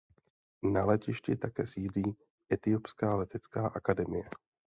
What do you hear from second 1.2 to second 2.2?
také sídlí